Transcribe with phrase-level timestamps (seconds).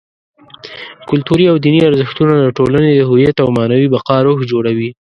[1.09, 4.89] کلتوري او دیني ارزښتونه: د ټولنې د هویت او معنوي بقا روح جوړوي.